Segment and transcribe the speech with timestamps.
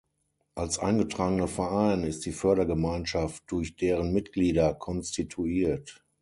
[0.55, 6.03] Als eingetragener Verein ist die Fördergemeinschaft durch deren Mitglieder konstituiert.